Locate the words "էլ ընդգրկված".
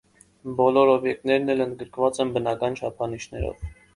1.55-2.21